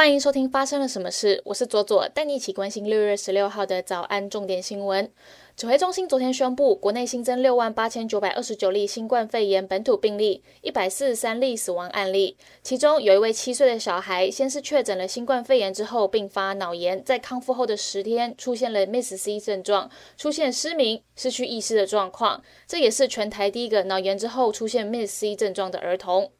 [0.00, 5.12] 欢迎收听发生了什么事，我是左左，带你一起关心六月十六号的早安重点新闻。
[5.54, 12.38] 指挥中心昨天宣布，国内新增六万八千九百二十九例新冠肺炎本土病例，一百四十三例死亡案例。
[12.62, 22.42] 其中有一位七岁的小孩，先是确诊了新冠肺炎之后并发脑炎，在康复后的十天出现了 Miss C 症状，出现失明、失去意识的状况。
[22.66, 26.30] 这也是全台第一个脑炎之后出现 Miss C 症状的儿童。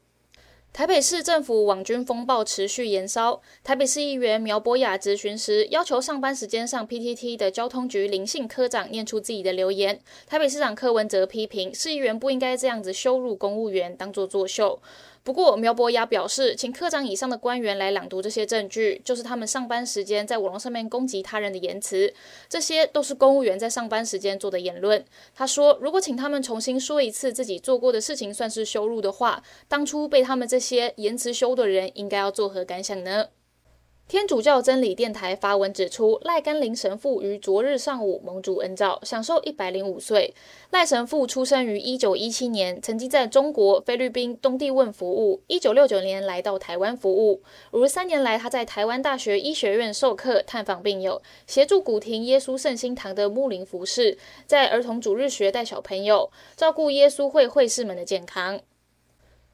[0.73, 3.41] 台北市政府网军风暴持续延烧。
[3.61, 9.99] 台北市议员苗博雅质询时，要求上班时间上 PTT 的交通局林姓科长念出自己的留言。
[10.25, 14.81] 台北市长柯文哲批评市议员不应该这样子羞辱公务员，当作作秀。
[15.23, 22.11] 不过，苗博雅表示，请科长以上的官员来朗读这些证据，就是他们上班时间在网络上面攻击他人的言辞，
[22.49, 25.05] 这些都是公务员在上班时间做的言论。
[25.35, 33.27] 他说，如果请他们重新说一次自己做过的事情算是羞辱的话，当初被他们这些言辞羞的人应该要作何感想呢？
[34.07, 40.33] 天主教真理电台发文指出，赖甘霖神父于昨日上午蒙主恩召，享受一百零五岁。
[40.71, 45.41] 赖神父出生于一九一七年，曾经在中国、菲律宾、东帝汶服务。
[45.47, 47.41] 一九六九年来到台湾服务。
[47.71, 58.59] 五十三年来，他在台湾大学医学院授课、探访病友，协助古亭耶稣圣心堂的牧灵服饰，在儿童主日学带小朋友，照顾耶稣会会士们的健康。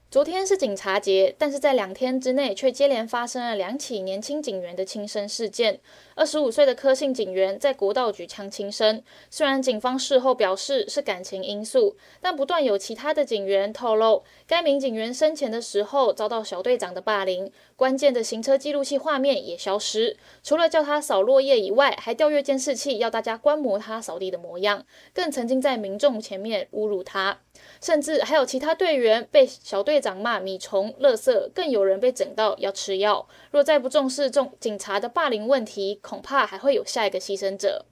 [0.09, 5.81] 昨天是警察节，但是在两天之内却接连发生了两起年轻警员的轻生事件。
[6.18, 27.38] 二十五岁的柯姓警员在国道举枪轻生，虽然警方事后表示是感情因素，但不断有其他的警员透露，该名警员生前的时候遭到小队长的霸凌，关键的行车记录器画面也消失，除了叫他扫落叶以外，还调阅监视器要大家观摩他扫地的模样，更曾经在民众前面侮辱他。
[27.81, 33.28] 甚至还有其他队员被小队长骂米虫、垃圾，更有人被整到要吃药。
[33.52, 37.85] 若再不重视重警察的霸凌问题，恐怕还会有下一个牺牲者。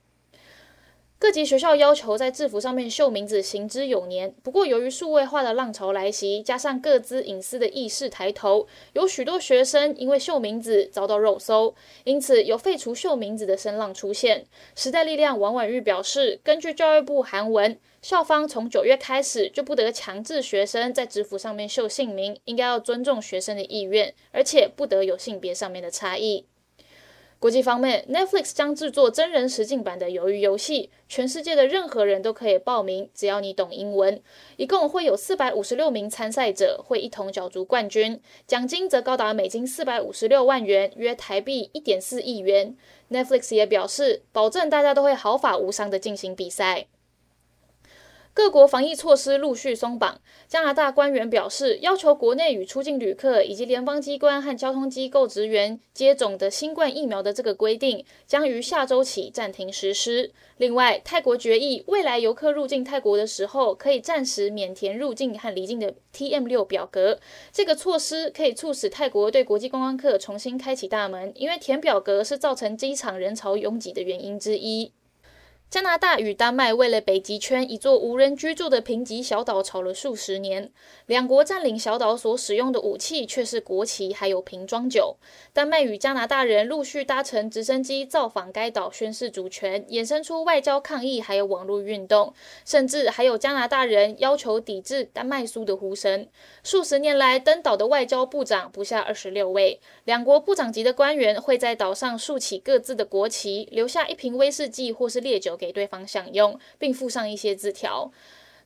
[1.17, 4.35] 各级学校要求在制服上面绣名字，行之有年。
[4.43, 11.73] 不过，由于数位化的浪潮来袭，加上各自隐私的意识抬头，有许多学生因为绣名字遭到肉搜，
[12.03, 14.45] 因此有废除绣名字的声浪出现。
[14.75, 26.45] 时代力量王婉玉表示，根据教育部函文，校方从九月开始就不得强制学生在制服上面绣姓名，应该要尊重学生的意愿，而且不得有性别上面的差异。
[27.45, 34.19] 国际方面，Netflix 将制作真人实境版的《鱿鱼游戏》，全世界的任何人都可以报名，只要你懂英文。
[34.57, 42.75] 一共会有四百五十六名参赛者会一同角逐冠军，奖金则高达美金四百五十六万元，约台币一点四亿元。
[43.11, 46.87] Netflix 也表示，保证大家都会毫发无伤的进行比赛。
[48.35, 50.19] 各国防疫措施陆续松绑。
[50.45, 60.33] 加拿大官员表示，要求国内与出境旅客以及联邦机关和交通机构职员接种的新冠疫苗的这个规定，将于下周起暂停实施。
[60.57, 67.17] 另外，泰国决议，未来游客入境泰国的时候，可以暂时免填入境和离境的 TM 六表格。
[67.53, 74.91] 这个措施可以促使泰国对国际观光客重新开启大门，因为填表格是造成机场人潮拥挤的原因之一。
[75.75, 80.71] 加拿大与丹麦为了北极圈一座无人居住的贫瘠小岛吵了数十年，
[81.05, 85.17] 两国占领小岛所使用的武器却是国旗还有瓶装酒。
[85.51, 96.25] 丹麦与加拿大人陆续搭乘直升机造访该岛宣示主权，衍生出外交抗议还有网络运动，甚至还有加拿大人要求抵制丹麦苏的呼声。
[96.63, 105.64] 数十年来登岛的外交部长不下二十六位，两国部长级的官员会在岛上竖起各自的国旗，留下一瓶威士忌或是烈酒给。
[105.65, 108.11] 给对方享用，并附上一些字条。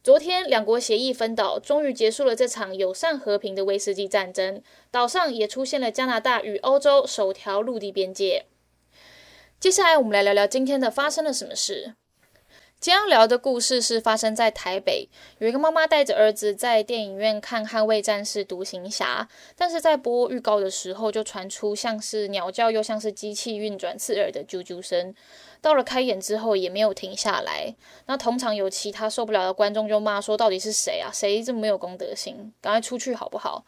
[0.03, 4.61] 昨天，两国协议分岛，终于结束了这场友善和平的威士忌战争。
[4.91, 8.47] 岛上也出现了加拿大与欧洲首条陆地边界。
[9.59, 11.95] 接下来，我们来聊聊今天的发生了什么事。
[12.79, 19.27] 今天要聊的故事是发生在台北，有一个妈妈带着儿子在电影院看《捍卫战士：独行侠》，
[19.57, 25.13] 但是在播预告的时候，就传出像是鸟叫又像是机器运转刺耳的啾啾声。
[25.59, 27.75] 到了开演之后也没有停下来，
[28.05, 31.11] 那通常有其他受不了的观众就骂说：“到底是谁啊？
[31.13, 32.53] 谁这么没有公德心？
[32.61, 33.65] 赶快出去好不好？”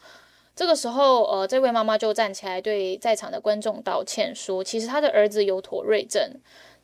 [0.56, 6.40] 这个时候，呃，这位妈妈就站起来对在场的观众道歉，说：“其实他的儿子有妥瑞症。”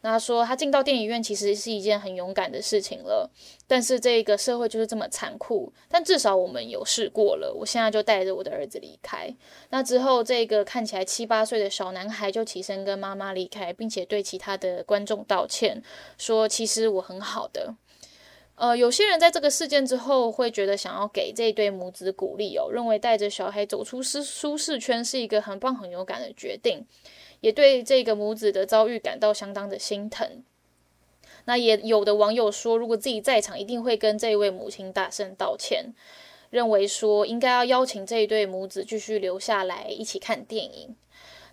[0.08, 3.30] 他说：“他进到电影院其实是一件很勇敢的事情了，
[3.68, 5.74] 但是这个社会就是这么残酷。
[5.90, 7.54] 但至少我们有试过了。
[7.54, 9.36] 我现在就带着我的儿子离开。
[9.70, 15.84] 那之后，这个看起来七八岁的小男孩就起身跟妈妈离开，并且对其他的观众道歉，
[16.18, 17.76] 说：‘其实我很好的。’
[18.58, 26.84] 呃，有些人在这个事件之后会觉得想要给这对母子鼓励哦，认为带着小孩走出舒舒适圈是一个很棒、很勇敢的决定，
[27.42, 30.44] 也对这个母子的遭遇感到相当的心疼。
[31.46, 35.94] 那也有的网友说，如果自己在场，一定会跟这位母亲大声道歉，
[36.50, 40.96] 认为说应该要邀请这一对母子继续留下来一起看电影。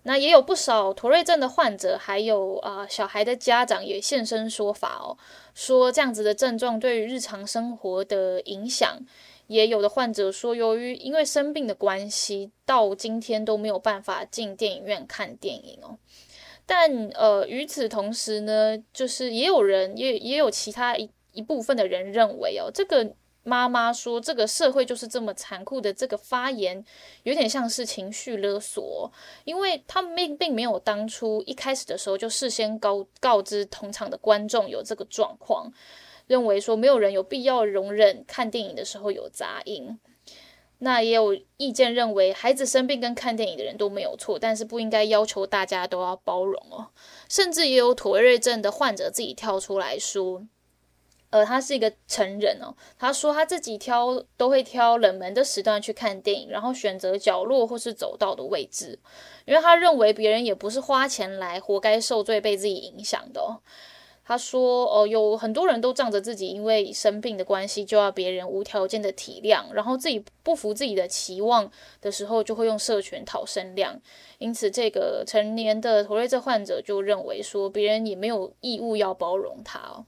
[0.06, 5.16] 那也有不少妥瑞症的患者，还有啊小孩的家长也现身说法哦，
[5.54, 8.98] 说这样子的症状对于日常生活的影响，
[9.46, 15.98] 也有的患者说，由于因为生病的关系，到今天都没有办法进电影院看电影哦。
[16.66, 23.14] 但呃与此同时呢，就是也有人也也有其他一一部分的人认为哦，这个。
[23.44, 26.84] 妈妈说：“这个社会就是这么残酷的。”这个发言
[27.22, 29.12] 有点像是情绪勒索，
[29.44, 35.70] 因为他们并并没有当初一开始的时候就事先告告知同场的观众有这个状况，
[36.26, 40.00] 认为说没有人有必要容忍看电影的时候有杂音。
[40.78, 46.88] 那也有意见认为，孩子生病跟看电影的人都没有错，但是不应该要求大家都要包容哦。
[47.28, 50.44] 甚至也有妥瑞症的患者自己跳出来说。
[51.34, 52.72] 呃，他是一个成人哦。
[52.96, 58.96] 他说他自己挑都会挑冷门的时段去看电影，然后选择角落或是走道的位置，
[59.44, 63.58] 因为他认为别人也不是花钱来活该受罪被自己影响的。
[64.26, 71.68] 他说，哦，有很多人都仗着自己因为生病的关系就要别人无条件的体谅，然后自己不服自己的期望
[72.00, 74.00] 的时候，就会用社群讨声量。
[74.38, 80.06] 因此，这个成年的妥瑞症患者就认为说，别人也没有义务要包容他哦。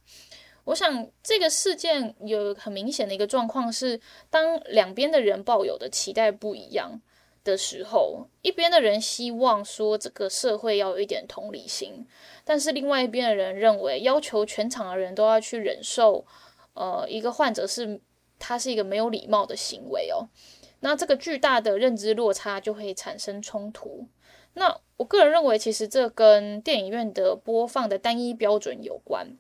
[0.67, 7.01] 我想这个事件有很明显的一个状况是，当两边的人抱有的期待不一样
[7.45, 12.05] 的时候，一边的人希望说这个社会要有一点同理心，
[12.45, 16.27] 但是另外一边的人认为要求全场的人都要去忍受，
[16.75, 18.01] 呃，一个患者是
[18.41, 20.27] 他是一个没有礼貌的行为哦，
[20.81, 24.09] 那这个巨大的认知落差就会产生冲突。
[24.55, 29.37] 那我个人认为，其实这跟电影院的播放的单一标准有关。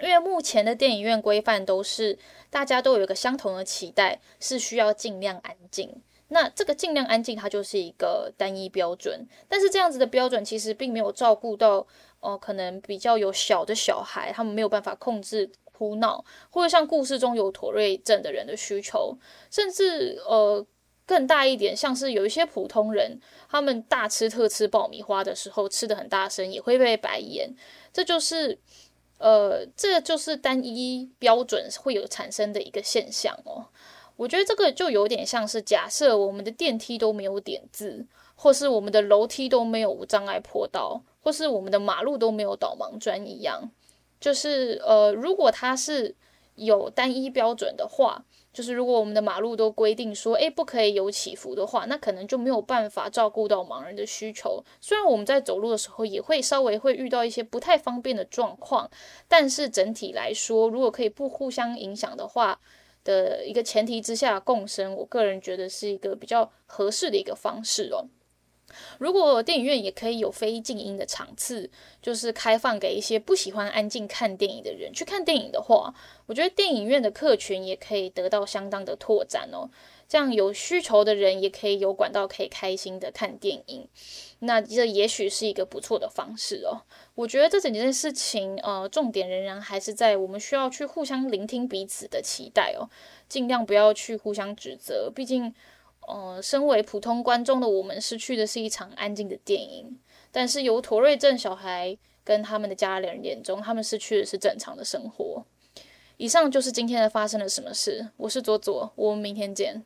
[0.00, 2.18] 因为目前的电影院规范都是
[2.50, 6.02] 大家都有一个相同的期待，是需要尽量安静。
[6.28, 9.26] 那这个尽量安静，它就是一个单一标准。
[9.48, 11.86] 但是这样子的标准其实并没有照顾到，
[12.20, 19.16] 哦，可能比较有小的小孩，他们没有办法控制哭闹，或者像故事中有妥瑞症的人的需求，
[19.50, 20.66] 甚至呃
[21.06, 27.54] 更大一点，像是有一些普通人，他们大吃特吃爆米花的时候，吃的很大声，也会被白眼。
[27.92, 28.58] 这就是。
[29.18, 33.66] 呃，这就是单一标准会有产生的一个现象哦。
[34.16, 43.70] 我觉得这个就有点像是假设我们的电梯都没有点字，或是我们的楼梯都没有无障碍坡道，或是我们的马路都没有导盲砖一样。
[44.18, 46.14] 就是呃，如果它是
[46.56, 48.24] 有单一标准的话。
[48.52, 54.64] 就是如果我们的马路都规定说，诶不可以有起伏的话，那可能就没有办法照顾到盲人的需求。
[54.80, 58.90] 虽然我们在走路的时候也会稍微会遇到一些不太方便的状况，
[59.28, 62.58] 但是整体来说，如果可以不互相影响的话
[63.04, 68.08] 的一个前提之下共生，我个人觉得是一个比较合适的一个方式哦。
[68.98, 71.70] 如果电影院也可以有非静音的场次，
[72.02, 75.94] 就是开放给一些不喜欢安静看电影的人去看电影的话，
[76.26, 79.70] 我觉得电影院的客群也可以得到相当的拓展哦。
[80.08, 83.88] 这样有需求的人也可以有管道可以开心的看电影，
[84.40, 86.82] 那这也许是一个不错的方式哦。
[87.16, 92.88] 我觉得这整件事情，呃，重点仍然还是在我们需要去互相聆听彼此的期待哦，
[93.28, 95.54] 尽量不要去互相指责，毕竟。
[96.06, 99.98] 呃，身为普通观众的我们，失去的是一场安静的电影。
[100.30, 105.44] 但是由妥瑞症小孩跟他们的家人眼中，他们失去的是正常的生活。
[106.16, 108.08] 以上就是今天的发生了什么事。
[108.16, 109.84] 我是左左，我们明天见。